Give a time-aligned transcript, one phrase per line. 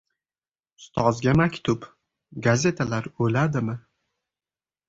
[0.81, 1.85] Ustozga maktub:
[2.47, 3.77] «Gazetalar o‘ladimi?»